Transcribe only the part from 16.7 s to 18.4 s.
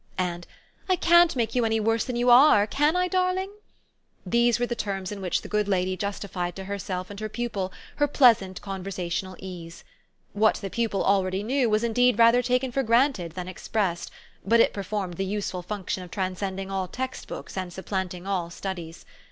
all textbooks and supplanting